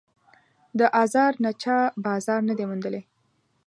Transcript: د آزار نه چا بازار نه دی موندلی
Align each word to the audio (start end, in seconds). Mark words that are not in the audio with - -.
د 0.79 0.81
آزار 1.03 1.33
نه 1.43 1.51
چا 1.61 1.77
بازار 2.05 2.39
نه 2.49 2.53
دی 2.57 2.65
موندلی 2.69 3.01